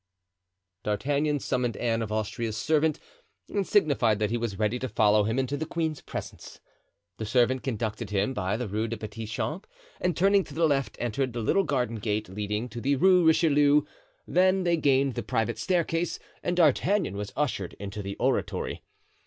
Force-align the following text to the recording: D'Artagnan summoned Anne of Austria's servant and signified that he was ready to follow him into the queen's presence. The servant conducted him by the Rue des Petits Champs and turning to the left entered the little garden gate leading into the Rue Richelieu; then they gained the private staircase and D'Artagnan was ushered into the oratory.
D'Artagnan 0.81 1.39
summoned 1.39 1.77
Anne 1.77 2.01
of 2.01 2.11
Austria's 2.11 2.57
servant 2.57 2.99
and 3.47 3.67
signified 3.67 4.17
that 4.17 4.31
he 4.31 4.35
was 4.37 4.57
ready 4.57 4.79
to 4.79 4.89
follow 4.89 5.25
him 5.25 5.37
into 5.37 5.55
the 5.55 5.67
queen's 5.67 6.01
presence. 6.01 6.59
The 7.17 7.25
servant 7.27 7.61
conducted 7.61 8.09
him 8.09 8.33
by 8.33 8.57
the 8.57 8.67
Rue 8.67 8.87
des 8.87 8.97
Petits 8.97 9.31
Champs 9.31 9.69
and 9.99 10.17
turning 10.17 10.43
to 10.45 10.55
the 10.55 10.65
left 10.65 10.97
entered 10.99 11.33
the 11.33 11.41
little 11.41 11.65
garden 11.65 11.97
gate 11.97 12.29
leading 12.29 12.63
into 12.63 12.81
the 12.81 12.95
Rue 12.95 13.23
Richelieu; 13.23 13.83
then 14.25 14.63
they 14.63 14.75
gained 14.75 15.13
the 15.13 15.21
private 15.21 15.59
staircase 15.59 16.17
and 16.41 16.57
D'Artagnan 16.57 17.15
was 17.15 17.31
ushered 17.35 17.73
into 17.73 18.01
the 18.01 18.15
oratory. 18.15 18.81